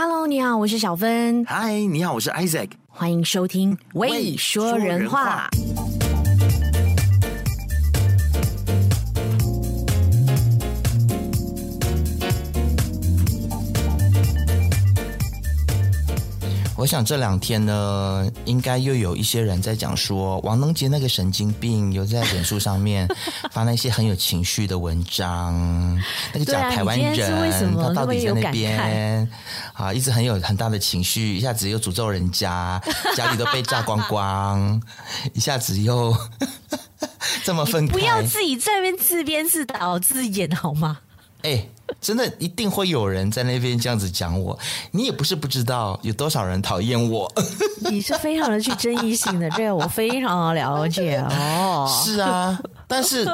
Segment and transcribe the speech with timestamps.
[0.00, 1.44] Hello，你好，我是小芬。
[1.46, 2.70] Hi，你好，我是 Isaac。
[2.86, 5.50] 欢迎收听《未，说人话》。
[16.78, 23.08] 我想这两天呢，应该又有一些人在讲说，王能杰那个神经病又在脸书上面
[23.50, 26.00] 发那些很有情绪的文章。
[26.32, 29.28] 那个假台湾人，啊、他到底在那边
[29.72, 32.80] 啊，一直很有很大的情绪，一下子又诅咒人家，
[33.16, 34.80] 家里都被炸光光，
[35.34, 36.16] 一下子又
[37.42, 37.92] 这么分开。
[37.92, 40.98] 不要自己在那边自编自导自演好吗？
[41.42, 41.66] 哎。
[42.02, 44.56] 真的一定会有人在那边这样子讲我，
[44.90, 47.32] 你也不是不知道有多少人讨厌我。
[47.90, 51.90] 你是非常的去争议性的， 这个我非常的了解哦。
[52.04, 53.26] 是啊，但是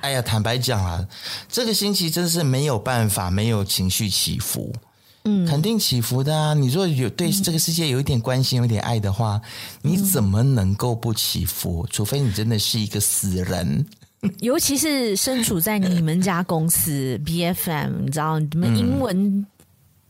[0.00, 1.06] 哎呀，坦白讲啊，
[1.48, 4.74] 这个星期真是没有办法，没有情绪起伏，
[5.22, 6.52] 嗯，肯定起伏的啊。
[6.52, 9.40] 你若有对这个世界有一点关心、有一点爱的话，
[9.82, 11.86] 你怎么能够不起伏？
[11.90, 13.86] 除非你真的是一个死人。
[14.40, 19.46] 尤其是身处在你们家公司 BFM，你知道，你们英文、嗯、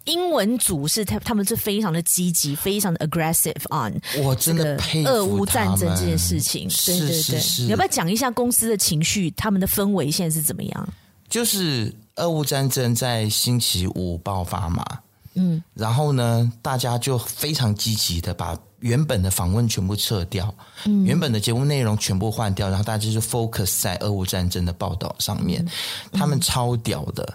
[0.04, 4.00] 英文组是他他们是非常的积极，非常的 aggressive on。
[4.22, 6.68] 我真的佩服俄乌战争这件事情。
[6.86, 10.88] 对对对，是是是，你要不要讲一下公司的情绪，他们的氛围现在是怎么样？
[11.28, 14.84] 就是俄乌战争在星期五爆发嘛，
[15.34, 18.56] 嗯，然后呢，大家就非常积极的把。
[18.80, 20.54] 原本的访问全部撤掉，
[20.84, 25.64] 嗯、原本的节目内容全部换掉，然后大家就 focus 在俄乌战争的报道上面。
[25.64, 25.70] 嗯、
[26.12, 27.26] 他们超屌的，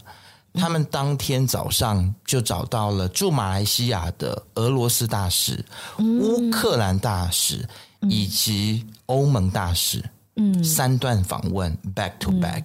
[0.53, 5.65] 嗯、他们当天早上就找到了驻马来西亚的俄罗斯大使、
[5.97, 7.67] 嗯、乌克兰大使、
[8.01, 12.63] 嗯、以及欧盟大使，嗯，三段访问 back to back，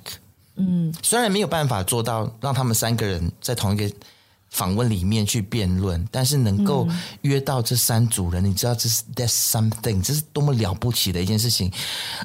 [0.56, 0.94] 嗯，嗯。
[1.02, 3.90] 虽然没有办法做到让他们三个人在同一个。
[4.54, 6.86] 访问里面去辩论，但是能够
[7.22, 11.68] 约到这三组人，嗯、你知道这是 that's something，这是多么了不起的一件事情。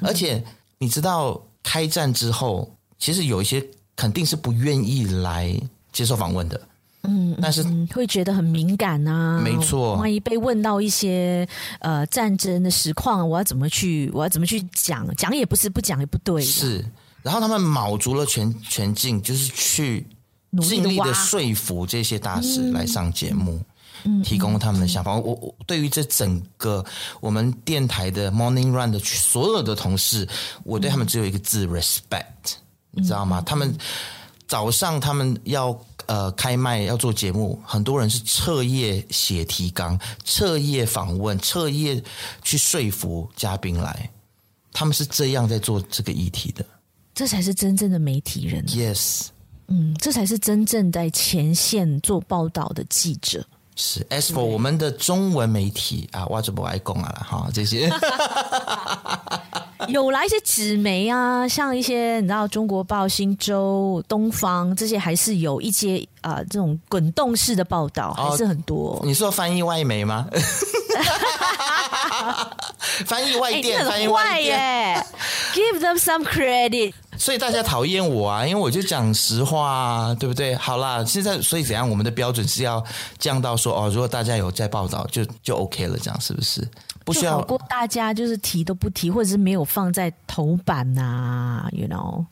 [0.00, 0.40] 嗯、而且
[0.78, 3.60] 你知道，开战之后，其实有一些
[3.96, 6.60] 肯定是不愿意来接受访问的，
[7.02, 11.44] 嗯，但是会觉得很敏感啊，没错，万一被问到一些
[11.80, 15.04] 呃战争的实况，我要怎么去，我要怎么去讲？
[15.16, 16.40] 讲也不是，不讲也不对。
[16.40, 16.86] 是，
[17.24, 20.06] 然后他们卯足了全全劲，就是去。
[20.58, 23.60] 尽力的说服这些大使来上节目，
[24.04, 25.12] 嗯、提供他们的想法。
[25.12, 26.84] 嗯、我我对于这整个
[27.20, 30.28] 我们电台的 Morning Run 的所有的同事，
[30.64, 32.54] 我对他们只有一个字、嗯、respect，
[32.90, 33.40] 你知道吗？
[33.40, 33.76] 嗯、他们
[34.48, 42.02] 早上他们要呃开麦要做节目，很多人是彻夜写提纲、彻夜访问、彻夜
[42.42, 44.10] 去说服嘉宾来，
[44.72, 46.66] 他们是这样在做这个议题的。
[47.14, 48.66] 这才是真正的媒体人。
[48.66, 49.28] Yes。
[49.70, 53.44] 嗯，这才是真正在前线做报道的记者。
[53.76, 57.90] 是，as for 我们的中文媒体啊，我就不爱讲了哈，这些
[59.88, 68.96] 有来一些纸媒啊，像一些你知道，中国报、新洲、东方这些，还是有一些啊、呃、这种滚动式的报道，还是很多。
[68.96, 70.26] 哦、你说翻译外媒吗？
[73.06, 75.02] 翻译外电，欸、翻译外耶
[75.54, 76.92] ，Give them some credit。
[77.20, 80.54] 所以大家讨厌我啊，因为我就讲实话啊，对不对？
[80.56, 81.86] 好啦，现在所以怎样？
[81.88, 82.82] 我们的标准是要
[83.18, 86.66] 降到说哦，如果大家有在报道，就就 OK 了，这样是不是？
[87.04, 92.24] 不需要好过大家就是提都不提，或者是没有放在头版呐、啊，you know？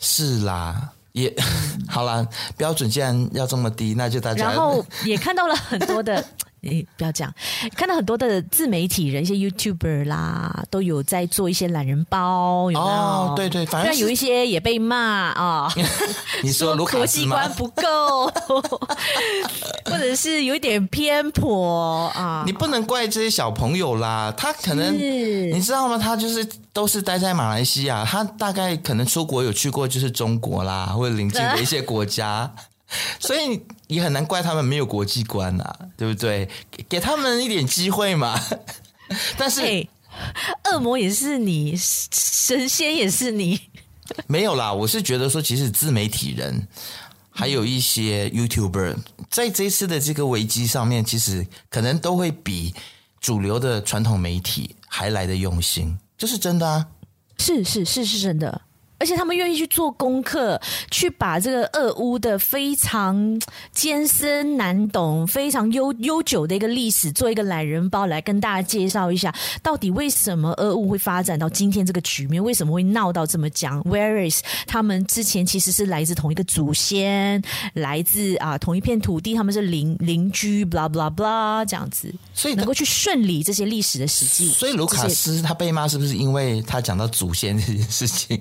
[0.00, 1.32] 是啦，也
[1.88, 6.24] 好啦，标准既然要这么低，那就大家然后也看到了很多的。
[6.64, 7.34] 诶，不要这样，
[7.76, 12.92] 看到很多的自媒体人，一些 YouTuber 啦，都有在做一些懒人包，有没有？
[12.92, 15.66] 哦，对对，反正有一些也被骂啊。
[15.66, 15.72] 哦、
[16.42, 16.74] 你说？
[16.76, 18.26] 国际观不够，
[19.86, 22.42] 或者是有一点偏颇啊？
[22.46, 25.98] 你不能怪这些小朋友啦，他可能你知道吗？
[25.98, 32.50] 他就是都是待在马来西亚，他大概可能出国有去过，就是中国啦，或者邻近的一些国家。
[33.18, 36.48] 所以也很难怪他们没有国际观啊，对不对？
[36.88, 38.40] 给他们一点机会嘛。
[39.36, 39.86] 但是，
[40.72, 43.60] 恶魔也是你，神仙也是你。
[44.26, 46.66] 没有啦，我是觉得说，其实自媒体人
[47.30, 48.96] 还有一些 YouTuber
[49.30, 52.74] 在这次的这个危机上面，其实可能都会比
[53.20, 56.86] 主流的传统媒体还来的用心，这是真的啊。
[57.38, 58.62] 是是是是真的。
[58.98, 60.60] 而且他们愿意去做功课，
[60.90, 63.40] 去把这个俄乌的非常
[63.72, 77.42] 艰深难懂、非常悠悠久的一个历史做一个懒人包来跟大家介绍一下，到底为什么俄乌会发展到今天这个局面，为什么会闹到这么僵？Where is 他们之前其实是来自同一个祖先，
[77.74, 84.48] 来自啊同一片土地，他们是邻邻居，blah blah blah 这样子，所以能够去顺理这些历史的史记。
[84.48, 88.40] 所以卢卡斯他被骂是不是因为他讲到祖先这件事情？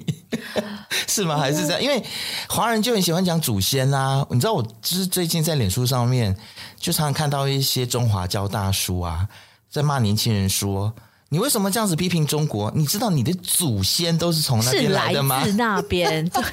[1.07, 1.37] 是吗？
[1.37, 1.81] 还是这样？
[1.81, 2.03] 因为
[2.47, 4.25] 华人就很喜欢讲祖先啊。
[4.29, 6.35] 你知道，我就是最近在脸书上面，
[6.77, 9.27] 就常常看到一些中华教大叔啊，
[9.69, 10.93] 在骂年轻人说
[11.29, 12.71] ：“你为什么这样子批评中国？
[12.75, 16.43] 你知道你的祖先都是从那边来的吗？”是那边，对。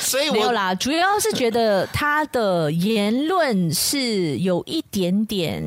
[0.00, 5.62] 所以我没有啦，主要是觉得他的言论是有一点点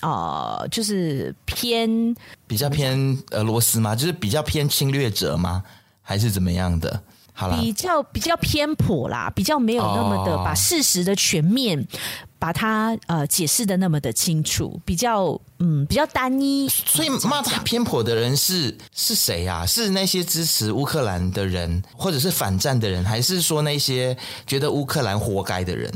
[0.00, 2.14] 啊、呃，就是偏
[2.46, 3.96] 比较偏俄罗斯吗？
[3.96, 5.62] 就是比较偏侵略者吗？
[6.08, 7.02] 还是怎么样的？
[7.32, 11.84] 好啦，比较比较偏颇啦，比较没有那么的把事实的全面、哦、
[12.38, 16.66] 把它呃解释的那么的清楚，比较嗯比较单一。
[16.68, 19.66] 所以骂他偏颇的人是是谁呀、啊？
[19.66, 24.16] 是那些支持乌克兰的人，或者是反战的人，还是说那些
[24.46, 25.92] 觉得乌克兰活该的人？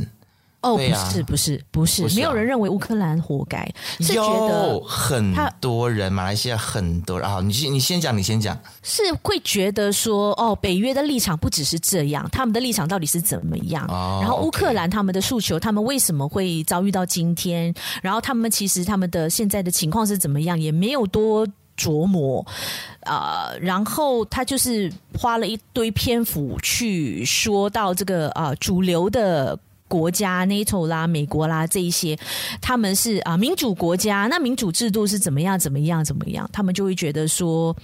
[0.62, 3.66] 哦，不是，不是，不是，没有人认为乌克兰活该，
[3.98, 13.86] 是觉得很多人，马来西亚很多人啊，你先，你先讲，你先讲，是会觉得说，哦，北约的立场不只是这样，他们的立场到底是怎么样？
[13.88, 17.72] 哦，然后乌克兰他们的诉求，他们为什么会遭遇到今天？
[18.02, 20.60] 然后他们其实他们的现在的情况是怎么样？
[20.60, 21.48] 也没有多
[21.78, 22.44] 琢磨
[23.04, 29.58] 啊，呃，然后他就是花了一堆篇幅去说到这个啊，呃，主流的。
[29.90, 32.16] 国家 NATO 啦，美国啦，这一些
[32.60, 35.58] 他们是啊民主国家，那民主制度是怎么样？
[35.58, 36.04] 怎么样？
[36.04, 36.48] 怎么样？
[36.52, 37.76] 他们就会觉得说，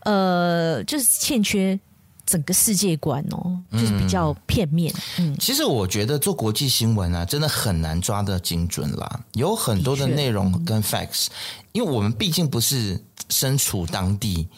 [0.00, 1.78] 呃，就是欠缺
[2.26, 4.92] 整个世界观哦，就是比较片面。
[5.20, 11.28] 嗯，其实我觉得做国际新闻啊，真的很难抓得精准啦，有很多的内容跟 facts，
[11.70, 14.48] 因为我们毕竟不是身处当地，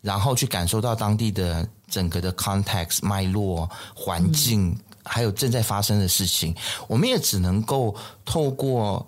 [0.00, 4.74] 然后去感受到当地的整个的 context 脉络环境。
[5.04, 6.54] 还有正在发生的事情，
[6.86, 7.94] 我们也只能够
[8.24, 9.06] 透过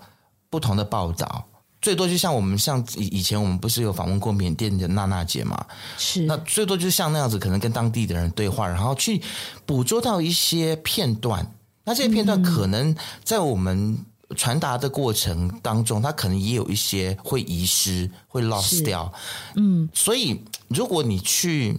[0.48, 1.44] 不同的报道，
[1.80, 5.66] 最多就像我们像以以前我们不是有访问过缅甸的娜娜姐嘛？
[5.98, 9.20] 是，那最多就像那样子，可能跟当地的人对话，然后去
[9.66, 11.46] 捕捉到一些片段。
[11.84, 12.94] 那这些片段可能
[13.24, 13.98] 在我们
[14.36, 19.12] 传达的过程当中，它可能也有一些会遗失、会 lost 掉。
[19.56, 21.76] 嗯，所以如果你去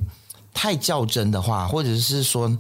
[0.53, 2.57] 太较真的话，或者是说。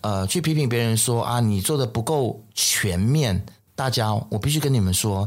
[0.00, 3.44] 呃，去批评别人说啊，你做的不够全面。
[3.74, 5.26] 大家，我必须跟你们说，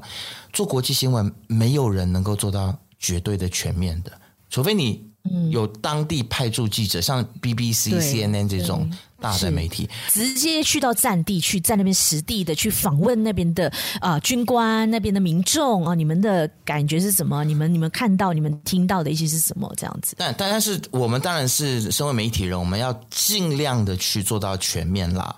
[0.51, 4.11] 做国际新闻，没有人能够做到绝对的全面的，
[4.49, 5.03] 除非你
[5.49, 8.87] 有当地派驻记者，像 BBC、CNN 这种。
[9.23, 13.69] 大的媒体直接去到战地去，在那边实地的去访问那边的
[14.01, 17.41] 啊、呃、军官，那边的民众啊、呃，你们的感觉是什么？
[17.45, 19.73] 你们你们看到、你们听到的一些是什么？
[19.77, 20.13] 这样子。
[20.17, 25.33] 但但是我们当然是身为媒体人，我们要尽量的去做到全面啦。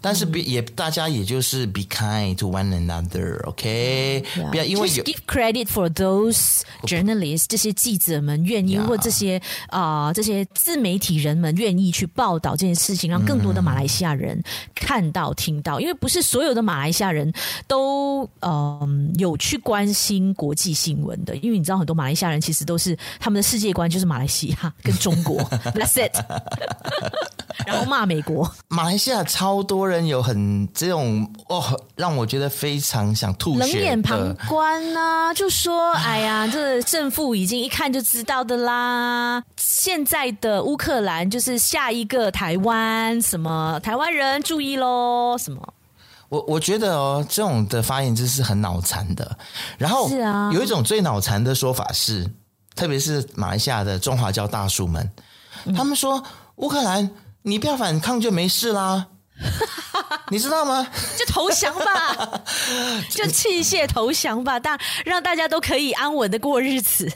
[0.00, 4.42] 但是也、嗯、大家也就是 be kind to one another，OK？、Okay?
[4.42, 4.50] Yeah.
[4.50, 13.27] 不要因为有 give credit for those journalists，这些记者们愿意，或这些啊、呃、这些自媒体人们愿意去报道这件事情，让。
[13.28, 14.42] 更多的马来西亚人
[14.74, 17.30] 看到、听到，因为不是所有的马来西亚人
[17.66, 18.88] 都嗯、呃、
[19.18, 25.38] 有去关心国际新闻的，因为你知道很多马来西亚人其实都是他们的世界观就是马来西亚跟中国，
[25.76, 26.16] That's it，
[27.66, 28.50] 然后骂美国。
[28.68, 39.44] 马来西亚超多人有很这种哦，让我觉得非常想吐血，冷眼旁观啊，就说哎呀，这个胜负已经一看就知道的啦。
[39.56, 43.17] 现在的乌克兰就是下一个台湾。
[43.20, 45.36] 什么台湾人注意喽？
[45.38, 45.74] 什么？
[46.28, 49.38] 我我觉得哦，这种的发言真是很脑残的。
[49.78, 52.30] 然后是啊，有一种最脑残的说法是，
[52.74, 55.10] 特别是马来西亚的中华教大叔们，
[55.64, 56.22] 嗯、他们说
[56.56, 57.10] 乌克兰
[57.42, 59.06] 你不要反抗就没事啦，
[60.28, 60.86] 你知道吗？
[61.16, 62.42] 就投降吧，
[63.08, 67.10] 就弃械投降吧，大让大家都可以安稳的过日子。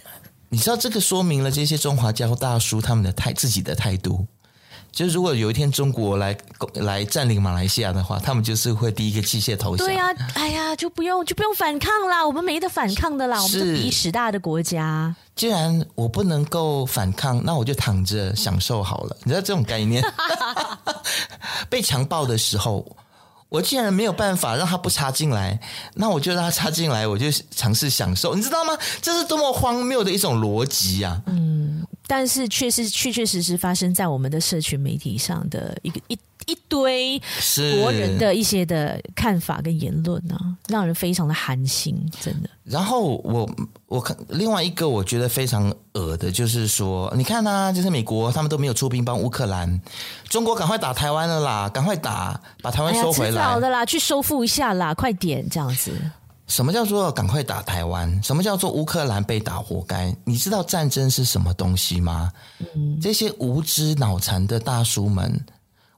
[0.49, 4.27] 你知道这个说明了这些中华教大叔他们的态自己的态度。
[4.93, 6.37] 就是如果有一天中国来
[6.75, 9.87] 来占领马来西亚的话，他们就是会第一个机械投降。
[9.87, 15.15] 对呀、啊，哎呀，就不用就不用反抗啦，我们没得反抗的啦，我们是第十大的国家。
[15.35, 19.17] 既然我不能够反抗，那我就躺着享受好了。
[19.25, 20.05] 你知道这种概念？
[21.71, 22.85] 被强暴的时候，
[23.49, 25.59] 我既然没有办法让他不插进来，
[25.95, 28.35] 那我就让他插进来，我就尝试享受。
[28.35, 28.77] 你知道吗？
[29.01, 31.23] 这是多么荒谬的一种逻辑啊！
[31.27, 31.87] 嗯。
[32.07, 37.21] 但是却是确确实实发生在我们的社群媒体上的一个一一堆
[37.81, 42.51] 国人的一些的看法跟言论呢、啊，让人非常的寒心，真的。
[42.65, 43.49] 然后我
[43.87, 49.81] 我看另外一个我觉得非常恶的，就是说，你看啊，就是美国他们都没有出兵帮乌克兰，
[50.29, 55.93] 中国赶快打台湾了啦，赶快打，把台湾收回来，好、哎、的啦，去收复一下啦，快点这样子。
[56.53, 58.23] 什么叫做赶快打台湾？
[58.23, 60.15] 什么叫做乌克兰被打活该？
[60.23, 62.31] 你知道战争是什么东西吗？
[62.75, 65.43] 嗯，这些无知脑残的大叔们，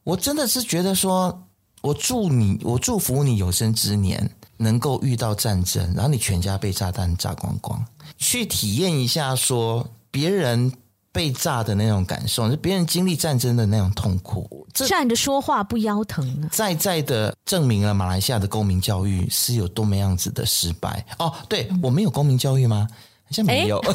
[0.05, 1.37] 我真的是觉得说，
[1.83, 7.85] 我祝你，我祝福你有生之年能够遇到战争，然后你全家被炸弹炸光光，
[8.17, 10.73] 去体验一下说别人。
[11.15, 14.67] 被炸的那种感受，是别人经历战争的那种痛苦。
[14.75, 16.51] 这站着说话不腰疼啊！
[16.51, 21.07] 在在的证明了马来西亚的公民教育是有多么样子的失败。
[21.21, 22.89] 哦，对，我们有公民教育吗？
[22.91, 23.79] 好像没有。
[23.79, 23.95] 欸、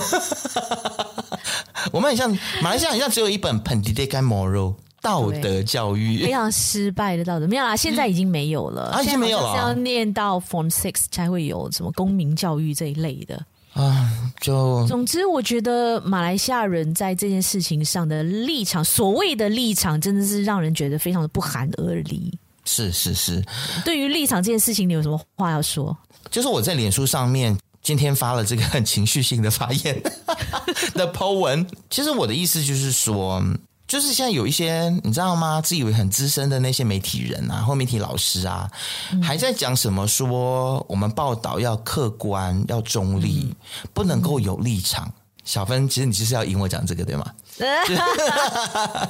[1.91, 2.31] 我们很像
[2.63, 7.47] 马来西亚，好像只有一本《Pendidikan Moral》道德教育，非常失败的道德。
[7.49, 8.91] 没有啦，现在已经没有了。
[8.91, 9.57] 啊，已经没有了。
[9.57, 13.45] 要念到 Form Six 才会有什么公民教育这一类的。
[13.79, 14.09] 啊，
[14.41, 22.37] 就总之，我觉得马来西亚人在这件事情上的立场，所谓的立场，真的是让人觉得非常的不寒而栗。
[22.65, 23.43] 是是是，
[23.85, 25.97] 对于立场这件事情，你有什么话要说？
[26.29, 30.01] 就是我在脸书上面今天发了这个很 情绪性的发言
[30.93, 33.41] 的 po 文，其实我的意思就是说。
[33.89, 35.59] 就是现在有一些你知道吗？
[35.59, 38.69] 自以为很资深的那些媒体人啊，或媒体老师啊，
[39.11, 45.07] 嗯、还在讲什么说我们报道要客观、要中立，嗯、不能够有立场。
[45.07, 47.33] 嗯、小芬，其实你就是要引我讲这个对吗？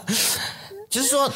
[0.90, 1.30] 就是说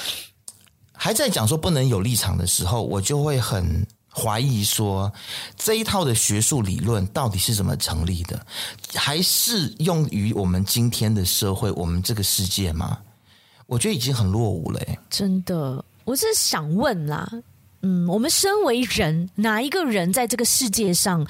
[0.94, 5.12] 还在讲说不能有立场的时候，我就会很怀疑说
[5.58, 8.40] 这一套的学术理论到底是怎么成立的，
[8.96, 12.98] 还适用于我们今天的社会、我们这个世界吗？
[13.74, 17.28] 我觉得已经很落伍了，真的，我是想问啦，
[17.82, 21.26] 嗯，我们身为人，哪一个人在这个世界上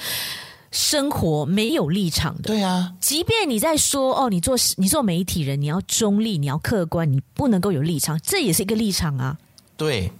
[0.69, 2.41] 生活没有立场的？
[2.41, 9.37] 对啊，即便你在说哦，你做你做媒体人，你要中立，你要客观，你不能够有立场，这也是一个立场啊。
[9.77, 10.11] 对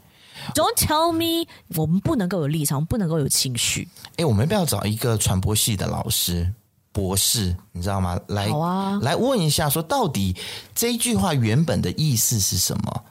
[0.55, 3.89] ，Don't tell me，我们不能够有立场，不能够有情绪。
[4.15, 6.53] 哎，我们要不要找一个传播系的老师？
[6.93, 8.17] 博士，你知道吗？
[8.27, 10.33] 来，啊、来问一下，说到底
[10.73, 13.03] 这一句话原本的意思是什么？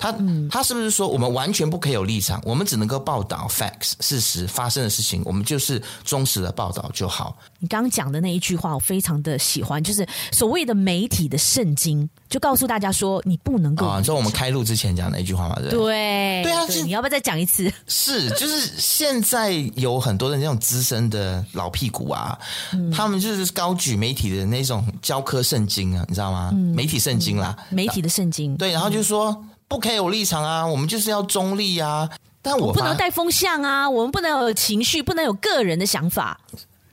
[0.00, 2.40] 他、嗯、他是不是说我们完全不可以有立场？
[2.44, 7.36] 我们只能够报道 facts 事实发生的事情，我们就是忠实的报道就好。
[7.58, 13.98] 你刚刚讲的那一句话，我非常的喜欢，就是所谓的媒体的圣经，就告诉大家说你不能够啊。
[13.98, 15.56] 你说我们开录之前讲的那一句话嘛？
[15.56, 16.66] 对对对啊！
[16.68, 17.70] 是你要不要再讲一次？
[17.86, 22.38] 是，就是现在有很多的那种资深的老屁股啊，
[22.72, 26.50] 嗯、他们就是高举媒体的那种教科圣经啊，你知道吗？
[26.54, 28.56] 嗯、媒体圣经啦，嗯、媒体的圣经。
[28.56, 29.44] 对，然后就是说。
[29.70, 32.10] 嗯不可以有立场啊，我们就是要中立啊。
[32.42, 36.40] 但我，我不能带风向啊，我们不能有情绪，不能有个人的想法。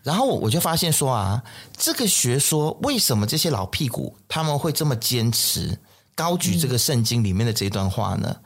[0.03, 1.41] 然后我就发现说啊，
[1.75, 5.75] 这个学说为什么这些老屁股他们会这么坚持
[6.13, 8.27] 高举这个圣经里面的这段话呢？
[8.29, 8.45] 嗯、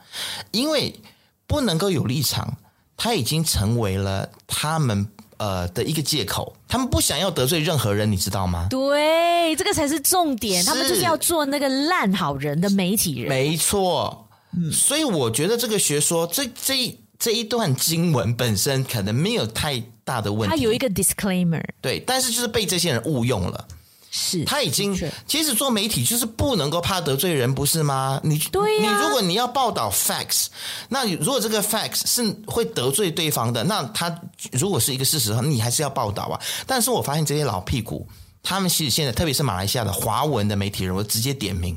[0.52, 0.98] 因为
[1.46, 2.56] 不能够有立场，
[2.96, 5.06] 他已经成为了他们。
[5.38, 8.68] 呃的一个借口，他们不想要得罪任何人，你知道吗？
[8.70, 10.64] 对，这个才是重点。
[10.64, 14.21] 他们就是要做那个烂好人的媒体人，没错。
[14.56, 20.56] 嗯，所以我觉得这个学说，这这这一段经文本身可能没有太大的问题。
[20.56, 23.68] 它有一个 disclaimer，对，但是就是被这些人误用了。
[24.14, 24.94] 是，他已经
[25.26, 28.20] 其实做媒体就是不能够怕得罪人，不是吗？
[28.22, 30.48] 你对呀、啊，你如果你要报道 facts，
[30.90, 34.14] 那如果这个 facts 是会得罪对方的，那他
[34.50, 36.38] 如果是一个事实的话，你还是要报道啊。
[36.66, 38.06] 但是我发现这些老屁股，
[38.42, 41.74] 他们其实现在特别是马来西亚的华文的媒体人，我直接点名，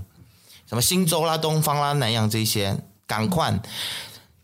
[0.68, 3.62] 什么新洲啦、东方啦、南洋这些，赶快，嗯、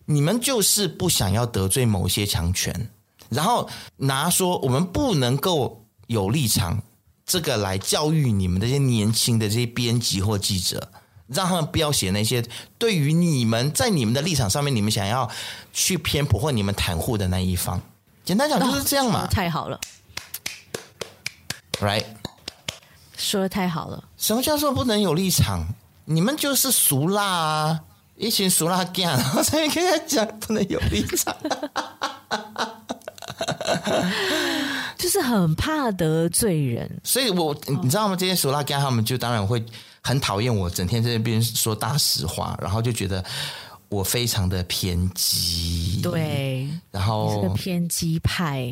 [0.05, 2.89] 你们就是不想要得罪某些强权，
[3.29, 6.81] 然后拿说我们不能够有立场。
[7.23, 10.91] 这个来教育你们这些年轻的这些编辑或记者，
[11.27, 12.43] 让他们不要写那些
[12.77, 15.29] 对于你们在你们的立场上面，你们想要
[15.71, 17.81] 去偏颇或你们袒护的那一方。
[18.25, 19.23] 简单讲就是这样嘛。
[19.23, 19.79] 哦、太好了
[21.79, 22.03] ，right？
[23.15, 24.03] 说的太好了。
[24.17, 25.65] 什么叫做不能有立场？
[26.05, 27.79] 你们就是俗辣啊，
[28.15, 31.36] 一群俗辣干，然后才跟他讲不能有立场。
[34.98, 38.15] 就是很怕得罪人，所以我你知道吗？
[38.15, 39.63] 这些苏拉干他们就当然会
[40.01, 43.24] 很讨厌我，整天在那边说大实话，然后就觉得
[43.89, 46.00] 我非常的偏激。
[46.03, 48.72] 对，然后是个偏激派。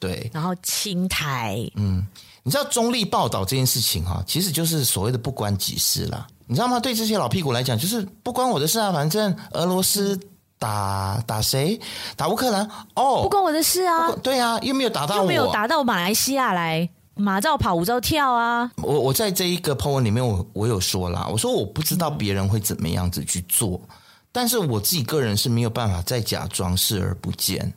[0.00, 2.06] 对，然后青台，嗯，
[2.42, 6.26] 你知道中立报道这件事情哈，其实就是所谓的不关己事啦。
[6.48, 6.80] 你知道吗？
[6.80, 8.90] 对这些老屁股来讲，就是不关我的事啊。
[8.90, 10.18] 反正俄罗斯
[10.58, 11.78] 打打谁？
[12.16, 14.10] 打乌克兰哦，不关我的事啊。
[14.22, 18.70] 对啊，又没有打到我，又没有打到马来西亚来，马照跑，舞照跳啊。
[18.76, 23.96] 我我在这一个 po 文里面我，我我有说啦，我说我不知道别人会怎么样子去做，嗯、
[24.32, 27.70] 但是我自己个人是没有办法再假装视而不见，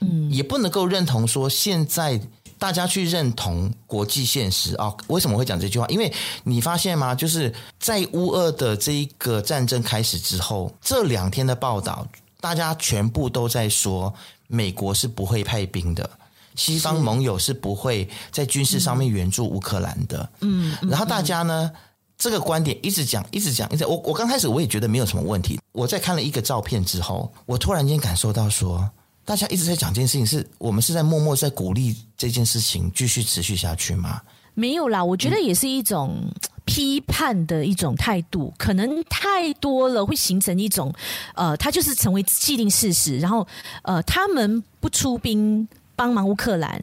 [0.00, 2.20] 嗯，也不能够认同说现在。
[2.58, 4.92] 大家去认同国际现实啊？
[5.06, 5.86] 为什么会讲这句话？
[5.86, 6.12] 因为
[6.42, 7.14] 你发现吗？
[7.14, 12.06] 就是在乌俄的这一个战争开始之后，这两天的报道，
[12.40, 14.12] 大家全部都在说，
[14.48, 16.10] 美国是不会派兵的，
[16.56, 20.28] 西方盟友是不会在军事上面援助乌克兰的。
[20.40, 21.70] 嗯，然后大家呢，
[22.18, 23.86] 这个观点一直讲，一直讲，一直。
[23.86, 25.60] 我我刚开始我也觉得没有什么问题。
[25.72, 28.90] 我在看了一个照片之后，我突然间感受到说。
[29.28, 34.22] 大家一直在讲这件事情，是我们是在默默在鼓励这件事情继续持续下去吗？
[34.54, 36.32] 没有啦，我觉得也是一种
[36.64, 40.90] 批判的一种态度，嗯、可能太多了会形成一种
[41.34, 43.46] 呃，它就是成为既定事实，然后
[43.82, 46.82] 呃，他们不出兵帮忙乌克兰，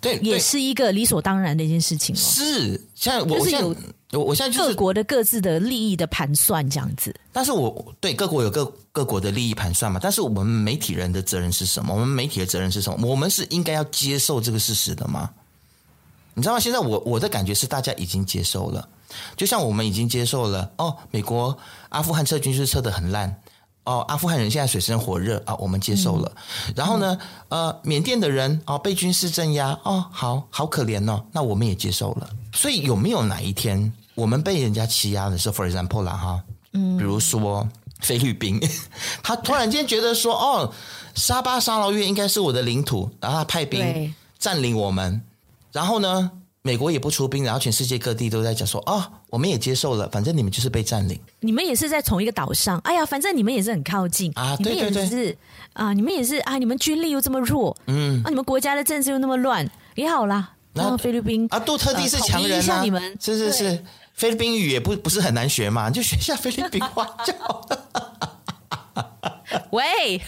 [0.00, 2.14] 对，也是一个理所当然的一件事情。
[2.14, 3.76] 是，现在我现在。
[4.12, 11.94] 我我现在就是各国的各自的利益的盘算这样子，但是我对各国有各各国的利益盘算嘛，但是我们媒体人的责任是什么？
[11.94, 13.06] 我们媒体的责任是什么？
[13.06, 15.30] 我们是应该要接受这个事实的吗？
[16.34, 16.60] 你知道吗？
[16.60, 18.88] 现在我我的感觉是大家已经接受了，
[19.36, 21.56] 就像我们已经接受了哦，美国
[21.90, 23.40] 阿富汗撤军是撤的很烂。
[23.84, 26.30] 哦，阿富汗人现在水深火热啊，我们接受了。
[26.36, 27.18] 嗯、然后呢，
[27.48, 32.28] 呃，缅甸的人哦被军事镇压哦，好好可怜哦，那我们也接受了。
[32.52, 37.66] 所以有没有哪一天我们被人家欺压的时候，for example 啦哈，嗯，比如说
[38.00, 38.60] 菲律宾，
[39.22, 40.72] 他突然间觉得说哦，
[41.14, 45.22] 沙巴沙劳越应该是我的领土，然后他派兵占领我们，
[45.72, 46.30] 然后呢？
[46.62, 55.36] 美国也不出兵，然后全世界各地都在讲说啊、哦，我们也接受了，反正你们就是被占领，你们也是在同一个岛上，哎呀，反正你们也是很靠近啊，对对对，是
[55.72, 67.86] 啊，你们也是啊，你们军力又这么弱，嗯，啊，你们国家的政治又那么乱，也好啦，然后菲律宾啊，杜特地是强人啊，你们是是是，菲律宾语也不不是很难学嘛，你就学一下菲律宾话就好了。
[69.70, 70.20] 喂，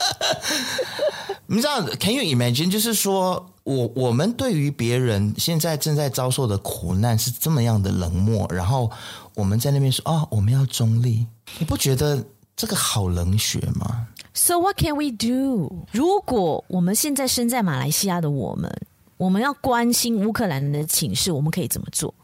[1.46, 2.70] 你知道？Can you imagine？
[2.70, 8.90] 就是说我我们对于别人现在正在遭受的苦难是这么样的冷漠，然后
[9.34, 11.26] 我们在那边说啊、哦，我们要中立，
[11.58, 15.86] 你不觉得这个好冷血吗？So what can we do？
[15.90, 18.72] 如果我们现在身在马来西亚的我们，
[19.16, 22.14] 我们要关心乌克兰人的情势，我们可以怎么做？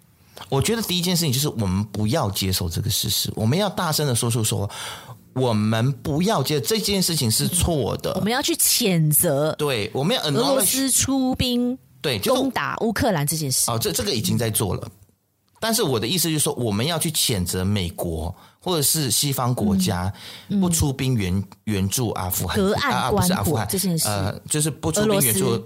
[0.49, 4.71] 我觉得第一件事情就是我们不要接受这个事实，我们要大声的说出说。
[5.37, 9.55] 我们不要觉得这件事情是错的，我们要去谴责。
[9.59, 13.71] 对，我们要俄罗斯出兵对攻打乌克兰这件事。
[13.71, 14.89] 哦，这这个已经在做了，
[15.61, 20.13] 但是我的意思就是说，我们要去谴责美国或者是西方国家
[20.61, 24.09] 不出兵援援助阿富汗，隔岸观火这件事。
[24.09, 25.63] 呃，就是不出兵援助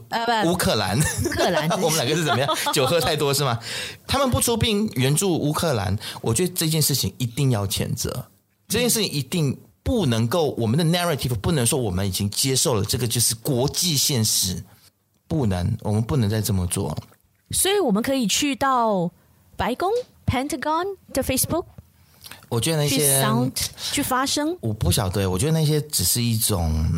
[0.47, 0.99] 乌克兰。
[0.99, 2.57] 乌克兰， 我们两个是怎么样？
[2.75, 3.59] 酒喝太多是吗？
[4.07, 8.27] 他们不出兵援助乌克兰，我觉得这件事情一定要谴责。
[8.71, 14.63] 这件事情一定不能够，我们的 narrative 不能说我们已经接受了这个就是国际现实，
[15.27, 16.97] 不能，我们不能再这么做。
[17.51, 19.11] 所以我们可以去到
[19.57, 19.91] 白宫
[20.25, 21.65] Pentagon 的 Facebook，
[22.49, 23.53] 我觉得那些去 sound
[23.91, 26.89] 去发声，我不晓得，我觉得那些只是一种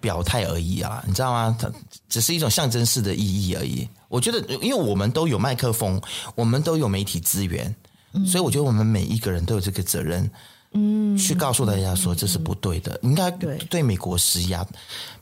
[0.00, 1.56] 表态而已啊，你知道吗？
[1.56, 1.70] 它
[2.08, 3.88] 只是一种象征式的意义而已。
[4.08, 6.02] 我觉得，因为我们都有麦克风，
[6.34, 7.72] 我们都有媒体资源，
[8.14, 10.28] 嗯，所以我觉得我们每一个人都有这个责任。
[10.74, 13.30] 嗯，去告诉大家说这是不对的，嗯、应该
[13.70, 14.66] 对美国施压，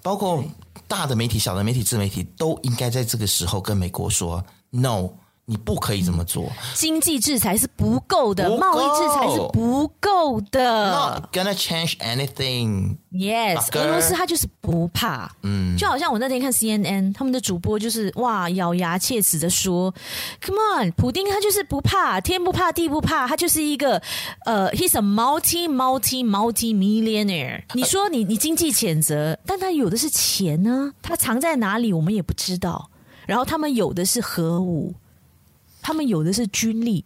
[0.02, 0.42] 包括
[0.88, 5.08] 大的媒体、小的媒体、自媒体都应该在这个时候跟美国说 “no”。
[5.44, 10.92] 你不可以这么做，经济制裁是不够的，贸易制裁是不够的。
[10.92, 12.96] Not gonna change anything.
[13.10, 19.92] Yes，俄罗斯他就是不怕，嗯，就好像我那天看 CNN，他们的主播就是哇，咬牙切齿的说
[20.40, 24.00] ，Come on，普丁他就是不怕，天不怕地不怕，他就是一个
[24.46, 27.64] 呃，He's a multi multi multi millionaire。
[27.74, 32.90] 你说你你经济谴责，但他有的是钱呢，他藏在哪里我们也不知道。
[33.26, 34.94] 然后他们有的是核武。
[35.82, 37.04] 他们有的是军力，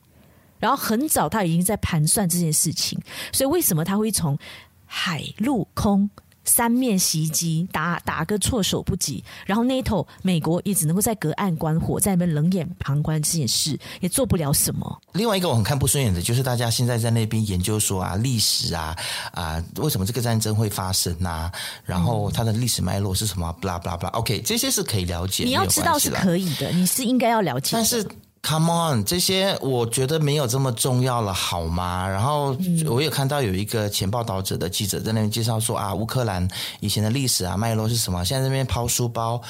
[0.60, 3.00] 然后很早他已经在盘算这件事情，
[3.32, 4.38] 所以为什么他会从
[4.84, 6.08] 海陆空
[6.44, 15.02] 三面袭击，打打个措手不及，然后 NATO 美国也只能够在隔岸观火，在那边冷眼旁观这件事，也做不了什么。
[15.14, 18.96] 另外一个我很看不顺眼的，就是大家现在在那边研究说啊，历史啊
[19.32, 21.50] 啊，为什么这个战争会发生啊？
[21.84, 24.10] 然后它的历史脉络是什么？blah blah blah。
[24.10, 27.70] OK，这些是可以了解，你要知道是可以的，你是应该要了解。
[27.72, 28.06] 但是。
[28.48, 32.06] Come on，这些我觉得没有这么重要了，好吗？
[32.08, 32.56] 然后
[32.86, 36.46] 我有看到有一个前报道者的记者在那边介绍说啊，乌克兰
[36.78, 38.24] 以前的历史啊脉络是什么？
[38.24, 39.42] 现在这边抛书包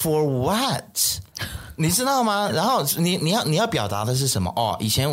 [0.00, 0.84] ，For what？
[1.74, 2.48] 你知道吗？
[2.54, 4.52] 然后你你要你要表达的是什么？
[4.54, 5.08] 哦，以前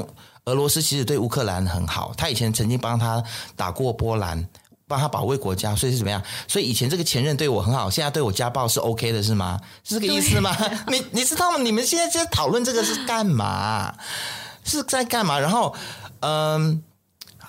[0.46, 3.24] 俄罗斯其实对乌克兰很好，他以前曾经帮他
[3.56, 4.48] 打过波兰。
[4.94, 6.22] 帮他保卫国家，所以是怎么样？
[6.48, 9.60] 所以以前这个前任对我很好，现在对我家暴是 OK 的，是吗？
[9.84, 10.56] 是这个意思吗？
[10.88, 11.58] 你你知道吗？
[11.58, 13.92] 你们现在在讨论这个是干嘛？
[14.64, 15.40] 是在干嘛？
[15.40, 15.74] 然后，
[16.20, 16.84] 嗯，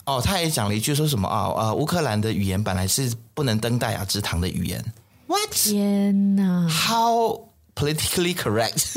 [0.07, 1.53] 哦，他也讲了一句说什么啊？
[1.55, 4.83] 呃，乌克兰的语言本来是不能登大雅之堂的语言。
[5.27, 5.51] What？
[5.51, 7.43] 天哪！How
[7.75, 8.97] politically correct？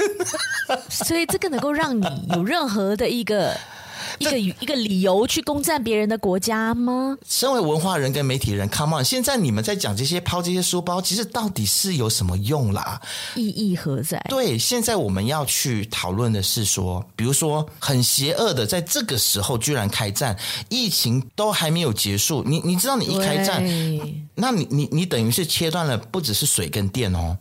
[0.89, 3.57] 所以这个能够让你有任何的一个。
[4.19, 7.17] 一个一个理由去攻占别人的国家吗？
[7.27, 9.05] 身为文化人跟媒体人，Come on！
[9.05, 13.01] 现在你们在讲这些抛这些书包，其实到底是有什么用啦？
[13.35, 14.17] 意义何在？
[14.29, 20.37] 对，现在我们要去讨论的是说，比如说很邪恶的，在这个时候居然开战，
[20.69, 23.63] 疫情都还没有结束，你你知道你一开战，
[24.35, 27.37] 那你你你等于是切断了不只是水跟电哦。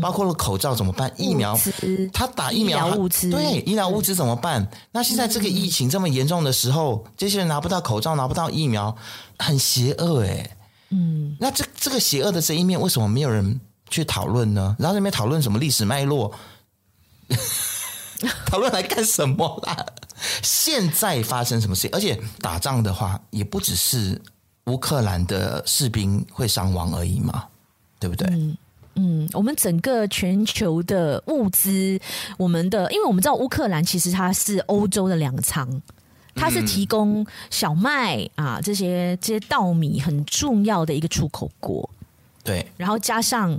[0.00, 1.12] 包括了口罩怎么办？
[1.16, 1.58] 疫苗，
[2.12, 4.68] 他打疫苗，物资对医疗物资怎么办？
[4.92, 8.96] 那现在这个疫情这么严重的时候，这些人拿不到口罩，拿不到疫苗，
[9.38, 10.56] 很邪恶哎。
[10.90, 14.76] 嗯，那这这个邪恶的这一面，为什么没有人去讨论呢？
[14.78, 16.32] 然后那边讨论什么历史脉络？
[18.46, 19.86] 讨论来干什么啦？
[20.42, 21.88] 现在发生什么事？
[21.92, 24.20] 而且打仗的话，也不只是
[24.66, 27.44] 乌克兰的士兵会伤亡而已嘛，
[28.00, 28.26] 对不对？
[28.30, 28.56] 嗯
[28.98, 31.98] 嗯，我们整个全球的物资，
[32.36, 35.80] 我们的，因为我们知道乌克兰其实它是欧洲的粮仓，
[36.34, 41.88] 它是提供小麦啊这些这些稻米很重要的一个出口国。
[42.42, 43.58] 对，然后加上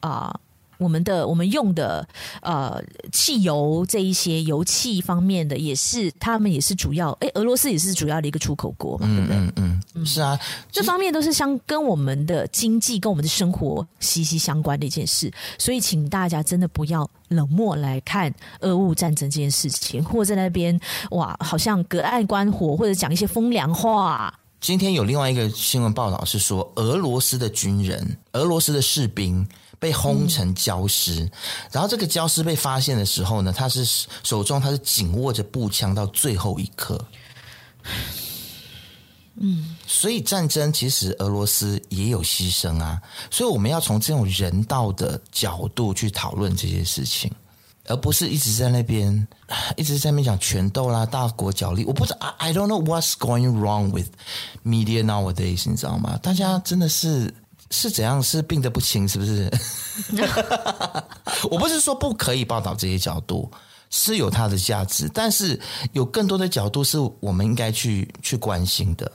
[0.00, 0.40] 啊。
[0.78, 2.06] 我们的我们用的
[2.42, 9.36] 呃汽油这一些油气方面的也是，他们也是主要，哎，俄罗斯也是主要的一个出口国嘛，对不对？
[9.36, 10.38] 嗯嗯嗯，是啊，
[10.70, 20.78] 这方面都是相跟我们的经济跟我们的生活息息相关的一件事，所以请大家真的不要冷漠来看俄乌战争这件事情，或者在那边
[21.10, 24.32] 哇，好像隔岸观火，或者讲一些风凉话。
[24.60, 29.46] 今天有另外一个新闻报道是说，俄罗斯的军人，俄罗斯的士兵。
[29.78, 31.30] 被轰成焦尸，
[31.70, 33.84] 然后这个焦尸被发现的时候呢，他是
[34.22, 36.98] 手中他是紧握着步枪到最后一刻。
[39.34, 42.98] 嗯，所以战争其实俄罗斯也有牺牲啊，
[43.30, 47.30] 所以我们要从这种人道的角度去讨论这些事情，
[47.88, 49.26] 而不是一直在那边
[49.76, 51.84] 一直在那边讲权斗啦、大国角力。
[51.84, 54.08] 我不知道，I don't know what's going wrong with
[54.64, 56.18] media nowadays，你知道吗？
[56.22, 57.32] 大家真的是。
[57.68, 58.22] 是怎样？
[58.22, 59.50] 是病得不轻，是不是？
[61.50, 63.50] 我不是说不可以报道这些角度，
[63.90, 65.60] 是有它的价值，但是
[65.92, 69.10] 有更多的角度是我们应该去去关心的。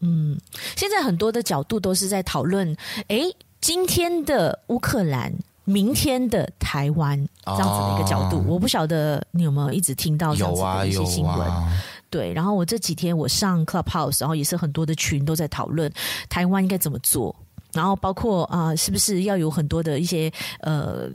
[0.00, 0.38] 嗯，
[0.76, 2.76] 现在很多的角度都是在讨论，
[3.08, 3.22] 哎，
[3.62, 5.32] 今天的乌克兰，
[5.66, 8.38] 明天的台湾，这样子的一个角度。
[8.38, 11.46] 哦，我不晓得你有没有一直听到这样子的一些新闻？
[11.46, 11.82] 啊，啊。
[12.08, 15.92] 对，然后我这几天我上 Clubhouse，然后也是很多的群都在讨论
[16.28, 17.34] 台湾应该怎么做。
[17.72, 21.10] 然后包括啊、呃，是不是要有很多的一些呃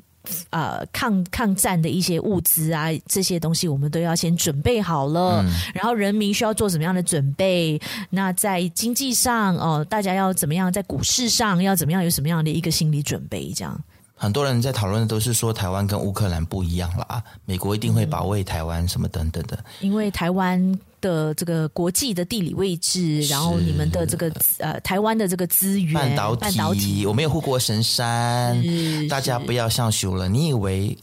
[0.51, 5.41] 呃抗抗战的一些物资啊，这些东西我们都要先准备好了。
[5.43, 7.81] 嗯、然后人民需要做什么样的准备？
[8.09, 10.71] 那在经济上哦、呃，大家要怎么样？
[10.71, 12.03] 在股市上要怎么样？
[12.03, 13.51] 有什么样的一个心理准备？
[13.55, 13.81] 这样。
[14.21, 19.57] 很多人在讨论的都是说台湾跟乌克兰不一样了啊，美国一定会保卫台湾什么等等的。
[19.79, 28.63] 因为台湾的这个国际的地理位置，然后你们的这个呃台湾的这个资源，半导体，半导体我们有护国神山，
[29.09, 30.29] 大家不要笑羞了。
[30.29, 30.95] 你以为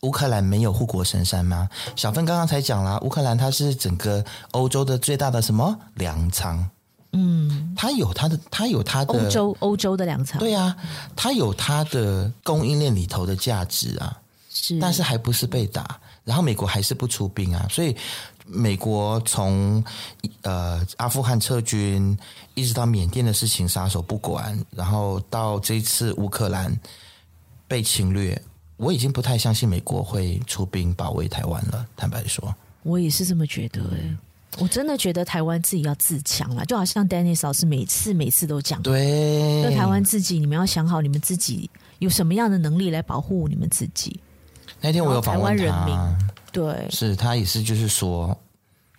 [0.00, 1.68] 乌克兰没有护国神山吗？
[1.94, 6.68] 小芬刚刚才讲了，乌克兰它是整个欧洲的最大的什么粮仓。
[7.16, 10.76] 嗯，它有它的，它有它的欧洲欧洲的粮仓，对啊，
[11.14, 17.96] 它有它的供应链里头的价值啊，是，但是还不是被打，然后美国还是不出兵啊，所以
[18.46, 19.82] 美国从
[20.42, 22.18] 呃阿富汗撤军，
[22.54, 26.76] 一直到缅甸的事情撒手不管，然后到这次乌克兰
[27.68, 28.42] 被侵略，
[28.76, 31.86] 我已经不太相信美国会出兵保卫台湾了。
[31.96, 34.16] 坦白说，我也是这么觉得诶。
[34.58, 44.20] 我真的觉得台湾自己要自强了，就好像 Dennis 老师每次每次都讲，对，就台湾自己，你们要想好你们自己有什么样的能力来保护你们自己。
[44.80, 48.36] 那天我有访问他，台湾人民，对，是他也是，就是说。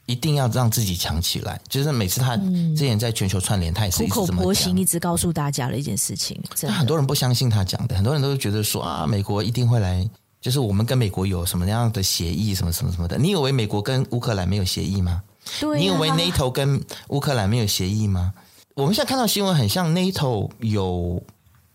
[0.08, 6.40] 一定要让自己强起来，就是每次他之前在全球串联，他也苦口婆心，一直告诉大家的一件事情。
[6.62, 10.08] 但很多人不相信他讲的，很多人都觉得说啊，美国一定会来，
[10.40, 13.18] 就是我们跟美国有什么样的协议，什么什么什么的。
[13.18, 15.24] 你以为美国跟乌克兰没有协议吗？
[15.60, 18.34] 对啊，你以为 NATO 跟乌克兰没有协议吗？
[18.76, 21.22] 我们现在看到新闻，很像 NATO 有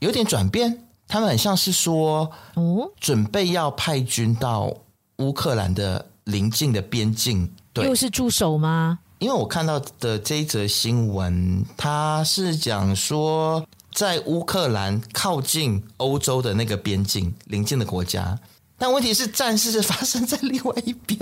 [0.01, 4.75] 有点转变，他们很像是说，哦，准备要派军到
[5.17, 7.51] 乌克兰的邻近的边境。
[7.73, 8.99] 对，又是驻守吗？
[9.19, 18.39] 因为我看到的这一则新闻，它是讲说在乌克兰靠近欧洲的那个边境邻近的国家，
[18.81, 21.19] 但问题是战事是发生在另外一边，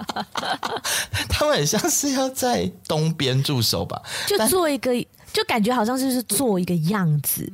[1.28, 4.00] 他们很像是要在东边驻守吧？
[4.26, 4.90] 就做一个，
[5.34, 7.52] 就感觉好像就是做一个样子。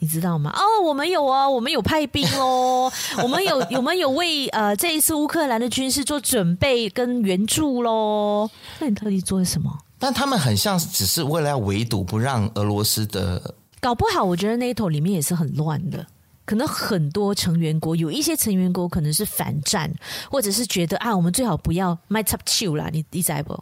[0.00, 0.52] 你知道吗？
[0.54, 2.88] 哦，我们有啊，我们有派兵哦，
[3.20, 8.48] 我们有，我们有为呃这一次乌克兰的军事做准备跟援助喽。
[8.78, 9.76] 那你到底做了什么？
[9.98, 13.52] 但他们很像只是为了要围堵，不让俄罗斯的。
[13.80, 16.06] 搞不好，我觉得 NATO 里面也是很乱的，
[16.48, 19.92] 可能很多成员国有一些成员国可能是反战，
[20.30, 23.52] 或者是觉得啊，我们最好不要卖插手啦，你你在不？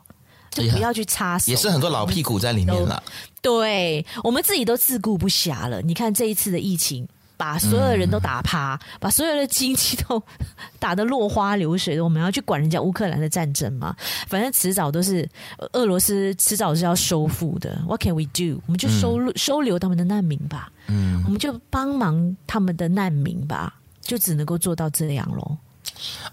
[0.53, 3.03] 就不要去插手，也是很多老屁股在里面了。
[3.43, 5.83] 对，我们自己都自顾不暇了。
[5.83, 10.23] 你看这一次的疫情，把所有的人都打趴，嗯、把所有的经济都
[10.79, 12.03] 打得落花流水的。
[12.03, 13.95] 我们要去管人家乌克兰的战争吗？
[14.27, 15.29] 反正迟早都是
[15.73, 17.81] 俄罗斯，迟早是要收复的。
[17.87, 18.61] What can we do？
[18.67, 20.71] 我们就收、嗯、收留他们的难民吧。
[20.89, 25.57] 嗯，我们就帮忙他们的难民吧，就只能够做到这样喽。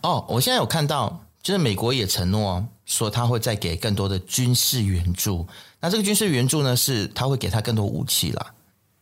[0.02, 2.66] 哦，我现在有看到，就是美国也承诺。
[2.86, 5.48] 说他会再给更多的军事援助，
[5.80, 8.46] 那这个军事援助呢，是他会给他更多武器啦。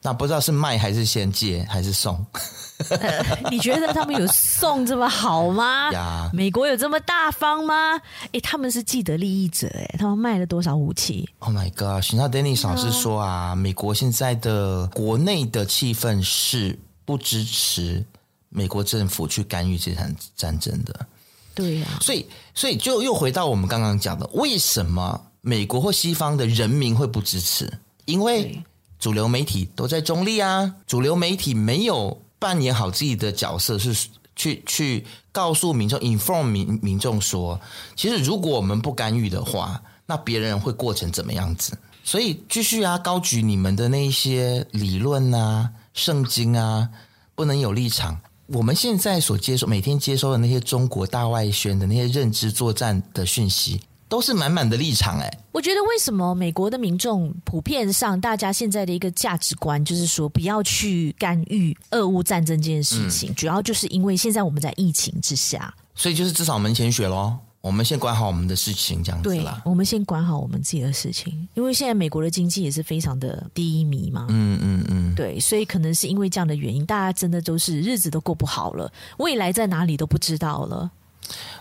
[0.02, 2.26] 那不知道是卖还是先借还是送？
[2.90, 5.92] 呃，你觉得他们有送这么好吗？
[5.94, 8.02] 呀，美国有这么大方吗？
[8.32, 12.02] 哎，他们是既得利益者哎，他们卖了多少武器？Oh my god！
[12.04, 18.04] 寻找 Dennis 老师说啊，美国现在的国内的气氛是不支持
[18.50, 21.06] 美国政府去干预这场战争的。
[21.54, 27.72] 对呀、啊，所以所以就又回到我们刚刚讲的，为什么美国或西方的人民会不支持？
[28.06, 28.60] 因为
[29.02, 37.60] 主流媒体都在中立啊，主流媒体没有扮演好自己的角色，是去去告诉民众，inform 民民众说，
[37.96, 41.78] 其实如果我们不干预的话，那别人会过成怎么样子？
[42.04, 46.90] 所以继续啊，高举你们的那些理论啊、圣经啊，
[47.34, 48.20] 不能有立场。
[48.48, 55.18] 我们现在所接收、每天接收的那些中国大外宣的那些认知作战的讯息，都是满满的立场。
[55.22, 67.38] 哎，我觉得为什么美国的民众普遍上，大家现在的一个价值观就是说，不要去干预俄乌战争这件事情，嗯，主要就是因为现在我们在疫情之下，所以就是至少门前雪喽。
[67.62, 69.62] 我们先管好我们的事情，这样子啦。
[69.64, 74.26] 我们先管好我们自己的事情，因为现在美国的经济也是非常的低迷嘛。
[74.30, 80.90] 嗯嗯嗯，对，所以可能是因为这样的原因，大家真的都是日子都过不好了，未来在哪里都不知道了。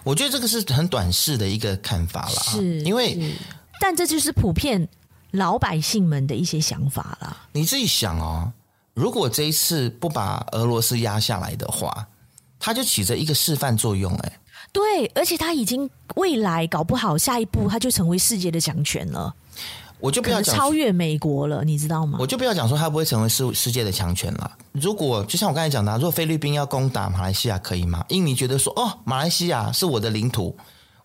[0.03, 3.35] 我觉得这个是很短视的一个看法啦，是因为，
[3.81, 4.89] 但这就是普遍
[5.33, 7.37] 老百姓们的一些想法啦。
[7.53, 8.53] 你自己想哦，
[8.95, 12.07] 如果这一次不把俄罗斯压下来的话，
[12.59, 14.33] 它就起着一个示范作用，哎。
[14.73, 19.35] 对，而且他已经未来搞不好下一步他就成为世界的强权了。
[20.01, 22.19] 我就不要讲超越美国了，你知道吗？
[22.21, 24.51] 我就不要讲说他不会成为世世界的强权了。
[24.73, 28.05] 如果就像我刚才讲的，如果菲律宾要攻打马来西亚，可以吗？
[28.09, 30.57] 印尼觉得说哦，马来西亚是我的领土，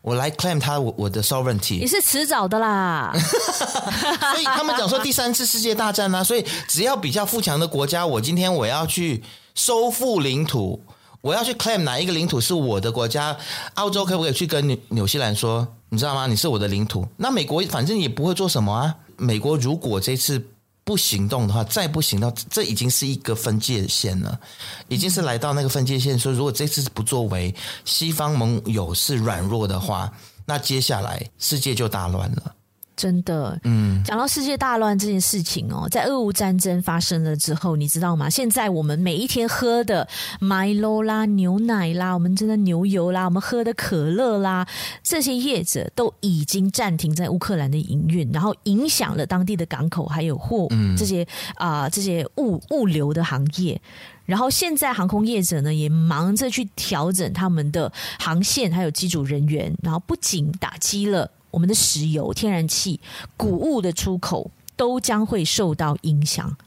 [0.01, 3.11] 我来 claim 他我我的 sovereignty，你是迟早的啦。
[3.17, 9.23] 所以他们讲说第三次世界大战呢、啊，所以只要比较富强的国家，我今天我要去
[9.55, 10.81] 收复领土。
[11.25, 13.35] 我要去 claim 哪一个领土是我的国家？
[13.73, 16.27] 澳洲可不可以去跟纽纽西兰说，你知道吗？
[16.27, 17.03] 你是我的领土。
[17.17, 18.95] 那美国反正也不会做什么啊。
[19.17, 20.39] 美国如果这次
[20.83, 24.39] 不行动的话，再不行动，这已经是一个分界线了，
[24.87, 26.19] 已经是来到那个分界线。
[26.19, 30.13] 说如果这次不作为，西方盟友是软弱的话，
[30.45, 32.54] 那接下来世界就大乱了。
[32.95, 38.29] 真的，嗯，讲到世界大乱这件事情哦，在俄乌战争发生了之后，你知道吗？
[38.29, 40.07] 现在我们每一天喝的
[40.39, 44.65] Milo 啦、牛奶啦、我们真的牛油啦、我们喝的可乐啦，
[45.03, 51.23] 这些业者都已经暂停在乌克兰的营运，然后影响了当地的港口还有货这些
[51.55, 53.79] 啊、呃、这些物物流的行业。
[54.25, 61.29] 然后现在航空业者呢也忙着去调整他们的航线还有机组人员，然后不仅打击了。
[61.55, 62.99] 我们的石油、天然气、
[63.37, 66.57] 谷物的出口都将会受到影响，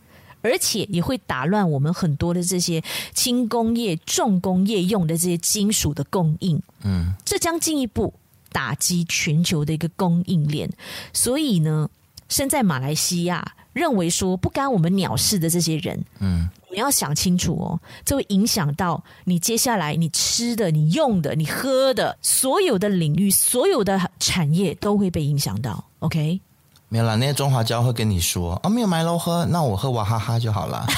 [0.40, 6.62] 而且也会打乱我们很多的这些轻工业、重工业用的这些金属的供应。
[6.84, 8.14] 嗯，这将进一步
[8.50, 10.70] 打击全球的一个供应链。
[11.12, 11.90] 所以呢，
[12.30, 13.56] 身在马来西亚。
[13.72, 25.84] 认为说不干我们鸟事的这些人，嗯，你要想清楚哦，这会影响到你接下来你吃的、你用的、你喝的，所有的领域、所有的产业都会被影响到。
[26.00, 26.40] OK，
[26.88, 30.86] 没有啦，那些中华胶会跟你说哦，没有买楼喝，那我喝娃哈哈就好了。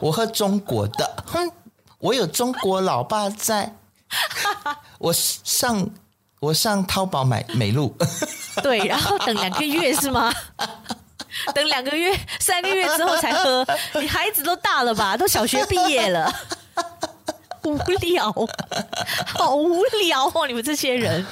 [0.00, 1.50] 我喝中国的，哼，
[1.98, 3.76] 我有中国老爸在，
[4.98, 5.88] 我上。
[6.42, 7.94] 我上淘宝买美露，
[8.64, 10.34] 对，然后等两个月是吗？
[11.54, 13.64] 等两个月、三个月之后才喝。
[14.00, 15.16] 你孩子都大了吧？
[15.16, 16.34] 都小学毕业了，
[17.62, 18.32] 无聊，
[19.24, 20.44] 好无聊哦！
[20.48, 21.24] 你们这些人，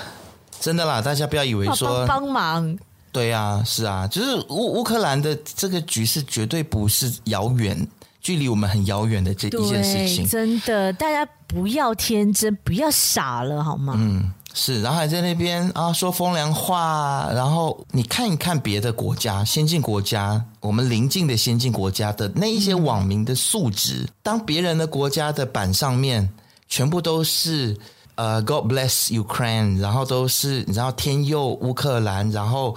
[0.61, 2.79] 真的啦，大家不要以为说帮忙。
[3.11, 7.85] 对啊，是啊，就是乌乌克兰的这个局势绝对不是遥远，
[8.21, 10.25] 距离我们很遥远的这一件事情。
[10.29, 13.95] 真的，大家不要天真，不要傻了，好吗？
[13.99, 14.33] 嗯。
[14.53, 26.29] 是，然后还在那边啊说风凉话，然后你看一看别的国家，先进国家，我们邻近的先进国家的那一些网民的素质，嗯、当别人的国家的版上面
[26.69, 27.77] 全部都是
[28.17, 32.77] 呃 God bless Ukraine，然后都是你知道天佑乌克兰，然后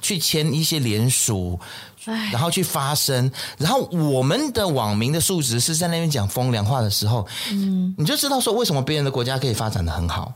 [0.00, 1.56] 去签一些联署，
[2.04, 10.32] 然后去发声，然后我们的网民的素质是在那边讲风凉话的时候，嗯，你就知道说为什么别人的国家可以发展的很好。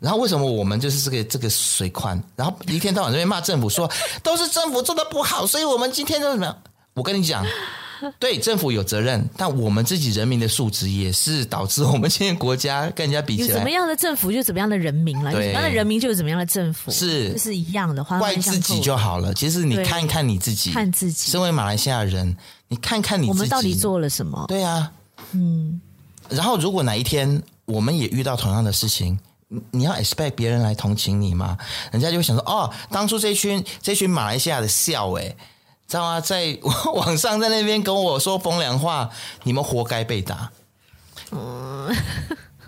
[0.00, 2.20] 然后为什么我们就是这个这个水宽？
[2.34, 3.88] 然后一天到晚这边骂政府说
[4.22, 6.56] 都是政府做的不好，所以我们今天就怎么样？
[6.94, 7.44] 我跟你讲，
[8.18, 18.02] 对政府有责任，但我们自己人民的素质也是导致我们现在国家跟人家比起来，有怎么样的政府就怎么样的人民了，对，怎么样的人民就有怎么样的政府，是是一样的。
[18.02, 19.34] 怪自己就好了。
[19.34, 21.30] 其实你看一看你自己，看自己。
[21.30, 22.34] 身为马来西亚人，
[22.68, 24.46] 你看看你自己，我们到底做了什么？
[24.48, 24.90] 对啊，
[25.32, 25.80] 嗯。
[26.30, 29.18] 然后如果哪一天我们也遇到同样的事情。
[29.72, 31.58] 你要 expect 别人来同情你吗？
[31.90, 35.36] 人家就会想说：“哦，当初这群这群马来西亚的笑，诶，
[35.88, 36.20] 知道吗？
[36.20, 36.56] 在
[36.94, 39.10] 网上在那边跟我说风凉话，
[39.42, 40.50] 你们活该被打。”
[41.32, 41.94] 嗯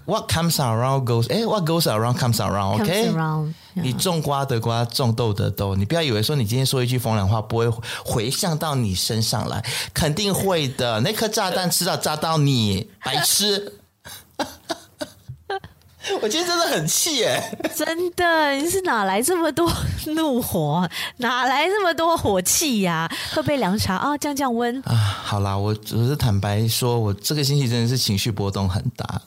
[0.05, 3.13] ，What comes around goes，哎，What goes around comes around，OK？、Okay?
[3.13, 3.83] Around, yeah.
[3.83, 7.69] 你种瓜得瓜，种豆得豆，你不要以为说你今天说一句风凉话不会
[8.05, 9.65] 回向到你身上来，
[9.95, 11.01] 肯定会的。
[11.01, 13.79] 那颗炸弹迟早炸到你，白痴。
[16.21, 17.43] 我今天真的很气耶！
[17.75, 19.71] 真的，你是哪来这么多
[20.15, 20.89] 怒火？
[21.19, 23.11] 哪来这么多火气呀？
[23.33, 24.95] 喝杯凉茶啊，降降温啊。
[24.95, 29.23] 好啦，我我是坦白说，我这个星期真的是情绪波动很大，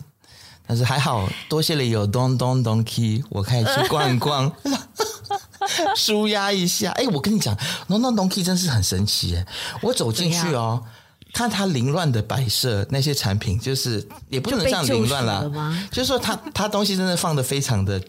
[0.67, 4.51] 但是还好，多谢了有咚咚咚 key，我可以去逛一逛，
[5.95, 6.91] 舒压一下。
[6.91, 7.55] 哎，我跟你讲，
[7.87, 9.45] 咚咚咚 key 真是很神奇耶！
[9.81, 10.83] 我走进去哦。
[11.35, 15.43] 看他凌乱的摆设，那些产品就是也不能像凌乱啦，
[15.91, 18.01] 就是说他他东西真的放的非常的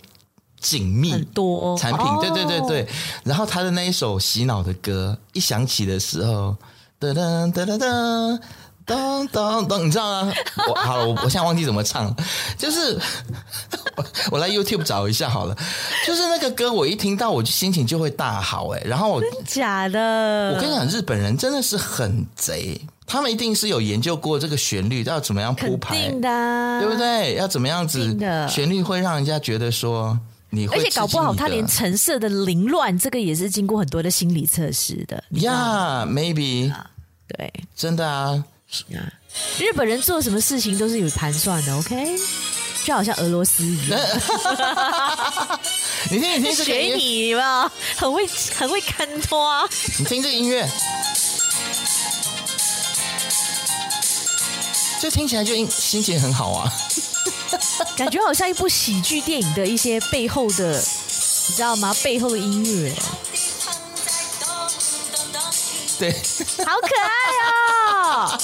[0.60, 2.88] 紧密，多产品，对对对对。
[3.24, 6.56] 然后他的那一首洗脑的歌一响起的时候，
[7.00, 8.38] 噔噔噔噔噔
[8.86, 10.32] 噔噔噔，你知道吗？
[10.68, 12.14] 我好了，我我现在忘记怎么唱，
[12.56, 12.96] 就是
[14.30, 15.56] 我来 YouTube 找一下好了。
[16.06, 20.52] 就是那个歌我一听到我心情就会大好哎，然后真假的？
[20.54, 22.80] 我跟你讲，日本人真的是很贼。
[23.06, 27.36] 他们一定是有研究过这个旋律要怎么样铺排，对不对？
[27.36, 28.16] 要怎么样子
[28.48, 30.18] 旋律会让人家觉得说
[30.50, 35.22] 你会，而且搞不好他连橙色的凌乱，这个也是经过很多的心理测试的。
[35.40, 36.72] 呀、yeah，maybe，
[37.28, 38.44] 对，真的啊。
[39.58, 42.18] 日本人做什么事情都是有盘算的，OK？
[42.84, 44.00] 就好像俄罗斯一样。
[46.10, 49.68] 你听，你听这个音乐， 学你吧，很会，很会看拖。
[49.98, 50.68] 你听这个音乐。
[55.06, 56.68] 就听起来就心情很好啊，
[57.96, 61.94] 感觉好像一部喜剧电影的一些背后的，你知道吗？
[62.02, 62.92] 背后的音乐，
[66.00, 67.08] 对，好可爱
[68.16, 68.38] 哦！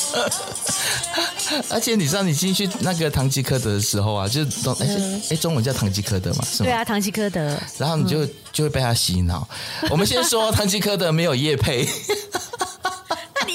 [1.69, 6.67] 而且你知道，你进去那个唐吉诃德的时候啊，就中哎、嗯欸、中文叫唐吉诃德嘛，是吗？
[6.67, 7.59] 对啊，唐吉诃德。
[7.77, 9.49] 然后你就、嗯、就会被他洗脑。
[9.91, 11.89] 我们先说唐吉诃德没有叶配。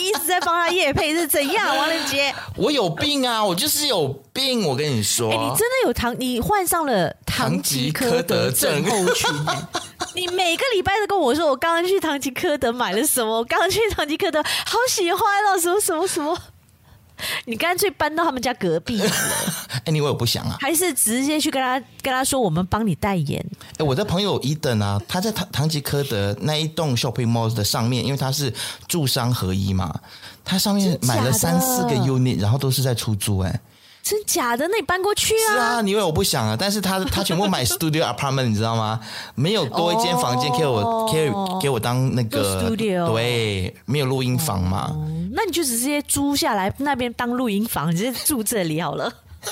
[0.07, 1.75] 一直在帮他夜配是怎样？
[1.75, 3.43] 王仁杰，我有病啊！
[3.43, 9.29] 我就是有病，我跟你说，欸、你真的有糖，你患上了唐吉诃德症候群。
[10.15, 13.37] 你每个礼拜都跟我说，我刚刚去唐吉诃德买了什么？
[13.37, 16.37] 我刚刚去唐吉诃德，好喜欢哦，什么什么什么。
[17.45, 19.09] 你干脆搬到他们家隔壁了。
[19.85, 23.43] 哎，你我不想啊，还是直接去跟他跟他说，我们帮你代言。
[23.77, 28.53] 哎，我的朋友伊登啊，他在唐唐吉诃德那一栋 shopping mall 的上面，因为他是
[28.87, 29.93] 住商合一嘛，
[30.43, 33.59] 他上面买了三四个 unit，然后都是在出租，欸。
[34.07, 34.09] 哎。
[34.09, 34.65] 真假的？
[34.69, 35.53] 那你搬过去啊？
[35.53, 36.55] 是啊，你以为我不想啊？
[36.57, 39.01] 但是他 他全部买 studio apartment，你知道吗？
[39.35, 41.29] 没有多一间房间给我，哦、可以
[41.61, 45.07] 给我当那个 studio，对，没有录音房嘛、哦。
[45.33, 49.11] 那你就直接租下来那边当录音房，你直接住这里好了。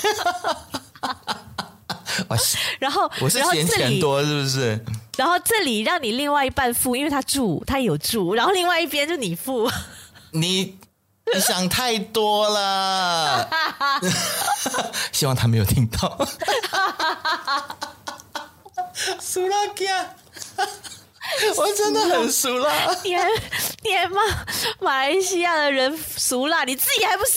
[2.78, 4.80] 然后我是嫌钱多是不是？
[5.18, 9.70] 然后这里让你另外一半付，因为他住他有住，然后另外一边就你付。
[10.30, 10.78] 你。
[11.34, 13.48] 你想太多了，
[15.12, 16.16] 希望他没有听到。
[19.20, 20.14] 苏拉加，
[21.56, 22.72] 我真的很熟辣。
[23.02, 23.28] 你还
[23.82, 24.22] 你还骂
[24.80, 27.32] 马来西亚的人熟辣，你自己还不是？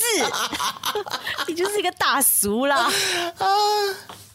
[1.47, 2.77] 你就是一个大俗辣
[3.39, 3.49] 啊！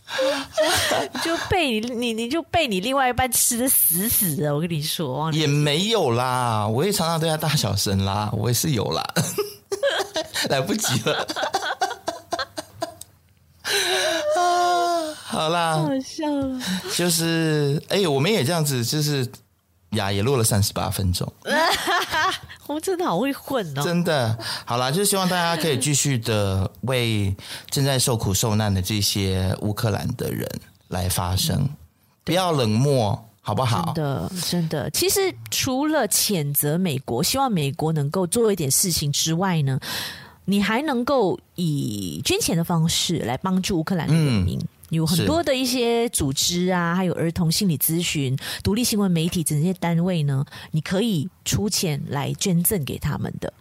[1.13, 9.03] 你就被你你你就被你另外一半吃的死死的，我跟你说，也没有啦，我也常常对他大小声啦，我也是有啦，
[10.51, 11.27] 来不及了。
[14.37, 15.15] 啊！
[15.25, 16.29] 好啦，好笑。
[16.31, 16.61] 了，
[16.95, 19.27] 就是哎、欸，我们也这样子，就是
[19.93, 21.33] 呀，也录了三十八分钟，
[22.67, 24.39] 我们真的好会混哦，真的。
[24.65, 27.35] 好啦，就是希望大家可以继续的为
[27.71, 30.49] 正在受苦受难的这些乌克兰的人
[30.89, 31.69] 来发声，嗯、
[32.25, 33.29] 不要冷漠。
[33.47, 33.93] 好不好？
[33.95, 34.89] 真的，真的。
[34.89, 35.21] 其实
[35.51, 39.79] 除了谴责美国，希望美国能够做一点事情之外呢，
[40.47, 44.59] 你还能够以捐钱的方式来帮助乌克兰的人民。
[44.59, 53.53] 嗯、有很多的一些组织啊，还有儿童心理咨询、独立新闻媒体这些单位呢，你可以出钱来捐赠给他们的。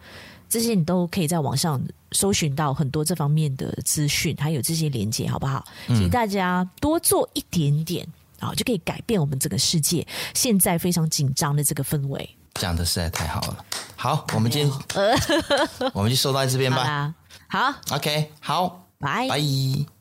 [0.48, 5.64] 这些你都可以在网上搜寻到很多这方面的资讯，还有这些连接，好不好？
[5.88, 8.06] 请大家多做一点点。
[8.38, 12.28] 好，就可以改变我们这个世界现在非常紧张的这个氛围。
[12.54, 13.64] 讲的实在太好了。
[13.96, 15.10] 好，我们今天，
[15.94, 17.14] 我们就收到这边吧。
[17.48, 19.93] 好，好，OK，好，拜拜。